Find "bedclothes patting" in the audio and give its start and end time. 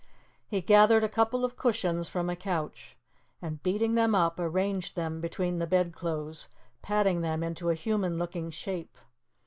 5.67-7.21